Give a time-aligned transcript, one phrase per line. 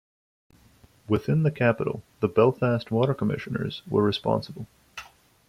[1.07, 4.65] Within the capital, the Belfast Water Commissioners were responsible.